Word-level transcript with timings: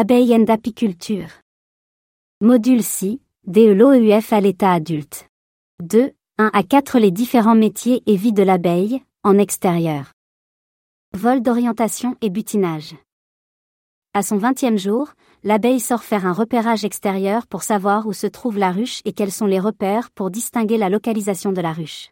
Abeille 0.00 0.32
and 0.32 0.44
apiculture. 0.46 1.26
Module 2.40 2.84
C, 2.84 3.18
DE 3.48 4.32
à 4.32 4.40
l'état 4.40 4.72
adulte. 4.72 5.28
2. 5.82 6.12
1 6.38 6.50
à 6.52 6.62
4 6.62 7.00
Les 7.00 7.10
différents 7.10 7.56
métiers 7.56 8.04
et 8.06 8.14
vie 8.14 8.32
de 8.32 8.44
l'abeille, 8.44 9.02
en 9.24 9.38
extérieur. 9.38 10.12
Vol 11.14 11.42
d'orientation 11.42 12.14
et 12.20 12.30
butinage. 12.30 12.94
À 14.14 14.22
son 14.22 14.36
vingtième 14.36 14.78
jour, 14.78 15.14
l'abeille 15.42 15.80
sort 15.80 16.04
faire 16.04 16.26
un 16.26 16.32
repérage 16.32 16.84
extérieur 16.84 17.48
pour 17.48 17.64
savoir 17.64 18.06
où 18.06 18.12
se 18.12 18.28
trouve 18.28 18.56
la 18.56 18.70
ruche 18.70 19.00
et 19.04 19.12
quels 19.12 19.32
sont 19.32 19.46
les 19.46 19.58
repères 19.58 20.12
pour 20.12 20.30
distinguer 20.30 20.78
la 20.78 20.90
localisation 20.90 21.50
de 21.50 21.60
la 21.60 21.72
ruche. 21.72 22.10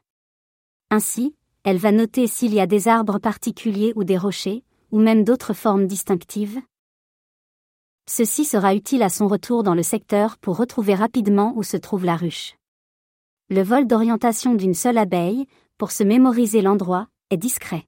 Ainsi, 0.91 1.37
elle 1.63 1.79
va 1.79 1.93
noter 1.93 2.27
s'il 2.27 2.53
y 2.53 2.59
a 2.59 2.67
des 2.67 2.89
arbres 2.89 3.21
particuliers 3.21 3.93
ou 3.95 4.03
des 4.03 4.19
rochers, 4.19 4.65
ou 4.91 4.99
même 4.99 5.23
d'autres 5.23 5.55
formes 5.55 5.87
distinctives. 5.87 6.61
Ceci 8.09 8.45
sera 8.45 8.75
utile 8.75 9.03
à 9.03 9.09
son 9.09 9.27
retour 9.27 9.63
dans 9.63 9.75
le 9.75 9.83
secteur 9.83 10.39
pour 10.39 10.57
retrouver 10.57 10.95
rapidement 10.95 11.53
où 11.57 11.63
se 11.63 11.77
trouve 11.77 12.05
la 12.05 12.17
ruche. 12.17 12.57
Le 13.51 13.63
vol 13.63 13.87
d'orientation 13.87 14.55
d'une 14.55 14.75
seule 14.75 14.99
abeille, 14.99 15.47
pour 15.77 15.91
se 15.91 16.05
mémoriser 16.05 16.63
l'endroit, 16.63 17.09
est 17.31 17.37
discret. 17.37 17.85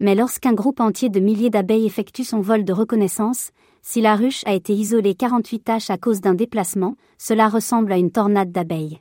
Mais 0.00 0.14
lorsqu'un 0.14 0.54
groupe 0.54 0.80
entier 0.80 1.08
de 1.10 1.20
milliers 1.20 1.50
d'abeilles 1.50 1.86
effectue 1.86 2.24
son 2.24 2.40
vol 2.40 2.64
de 2.64 2.72
reconnaissance, 2.72 3.50
si 3.82 4.00
la 4.00 4.16
ruche 4.16 4.42
a 4.46 4.54
été 4.54 4.72
isolée 4.72 5.14
48 5.14 5.60
tâches 5.60 5.90
à 5.90 5.98
cause 5.98 6.20
d'un 6.20 6.34
déplacement, 6.34 6.96
cela 7.18 7.48
ressemble 7.48 7.92
à 7.92 7.98
une 7.98 8.10
tornade 8.10 8.52
d'abeilles. 8.52 9.00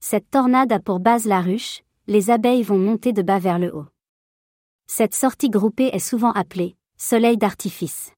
Cette 0.00 0.30
tornade 0.30 0.72
a 0.72 0.80
pour 0.80 1.00
base 1.00 1.26
la 1.26 1.40
ruche, 1.40 1.82
les 2.06 2.30
abeilles 2.30 2.62
vont 2.62 2.78
monter 2.78 3.12
de 3.12 3.22
bas 3.22 3.38
vers 3.38 3.58
le 3.58 3.74
haut. 3.74 3.86
Cette 4.86 5.14
sortie 5.14 5.48
groupée 5.48 5.90
est 5.92 5.98
souvent 5.98 6.32
appelée 6.32 6.76
soleil 6.96 7.36
d'artifice. 7.36 8.13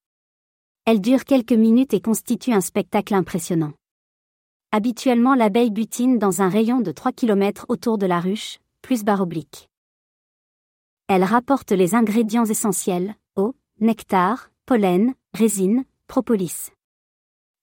Elle 0.89 1.01
dure 1.01 1.25
quelques 1.25 1.51
minutes 1.51 1.95
et 1.95 2.01
constitue 2.01 2.53
un 2.53 2.61
spectacle 2.61 3.13
impressionnant. 3.13 3.73
Habituellement 4.71 5.35
l'abeille 5.35 5.73
butine 5.73 6.21
dans 6.21 6.43
un 6.43 6.49
rayon 6.49 6.79
de 6.79 6.93
3 6.93 7.11
km 7.11 7.67
autour 7.69 7.99
de 7.99 8.07
la 8.07 8.21
ruche, 8.21 8.61
plus 8.83 9.03
barre 9.03 9.23
oblique. 9.23 9.69
Elle 11.09 11.25
rapporte 11.25 11.73
les 11.73 11.97
ingrédients 11.97 12.45
essentiels, 12.45 13.17
eau, 13.35 13.57
nectar, 13.81 14.53
pollen, 14.65 15.15
résine, 15.35 15.85
propolis. 16.07 16.71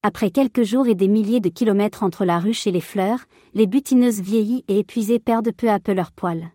Après 0.02 0.30
quelques 0.30 0.64
jours 0.64 0.88
et 0.88 0.96
des 0.96 1.08
milliers 1.08 1.40
de 1.40 1.48
kilomètres 1.48 2.04
entre 2.04 2.26
la 2.26 2.40
ruche 2.40 2.68
et 2.68 2.72
les 2.72 2.82
fleurs, 2.82 3.24
les 3.54 3.68
butineuses 3.68 4.20
vieillies 4.20 4.66
et 4.68 4.80
épuisées 4.80 5.20
perdent 5.20 5.54
peu 5.54 5.70
à 5.70 5.80
peu 5.80 5.94
leurs 5.94 6.12
poils. 6.12 6.52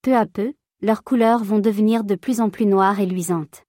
Peu 0.00 0.16
à 0.16 0.24
peu, 0.24 0.54
leurs 0.80 1.04
couleurs 1.04 1.44
vont 1.44 1.58
devenir 1.58 2.02
de 2.02 2.14
plus 2.14 2.40
en 2.40 2.48
plus 2.48 2.64
noires 2.64 2.98
et 2.98 3.06
luisantes. 3.06 3.64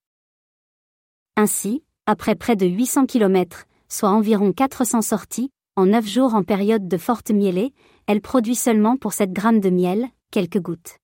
Ainsi, 1.35 1.83
après 2.07 2.33
près 2.33 2.55
de 2.55 2.65
800 2.65 3.05
kilomètres, 3.05 3.65
soit 3.89 4.09
environ 4.09 4.51
400 4.51 5.03
sorties, 5.03 5.51
en 5.75 5.85
9 5.85 6.07
jours 6.07 6.33
en 6.33 6.41
période 6.41 6.87
de 6.87 6.97
forte 6.97 7.29
mielée, 7.29 7.73
elle 8.07 8.21
produit 8.21 8.55
seulement 8.55 8.97
pour 8.97 9.13
7 9.13 9.31
grammes 9.31 9.59
de 9.59 9.69
miel, 9.69 10.07
quelques 10.31 10.59
gouttes 10.59 10.97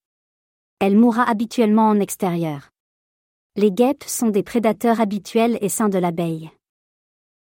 elle 0.85 0.97
mourra 0.97 1.23
habituellement 1.23 1.87
en 1.87 2.01
extérieur. 2.01 2.71
Les 3.55 3.71
guêpes 3.71 4.03
sont 4.03 4.27
des 4.27 4.43
prédateurs 4.43 4.99
habituels 4.99 5.57
et 5.61 5.69
sains 5.69 5.87
de 5.87 5.97
l'abeille. 5.97 6.51